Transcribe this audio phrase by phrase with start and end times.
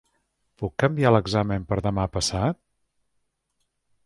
[0.61, 2.61] Puc canviar l'examen per demà passat?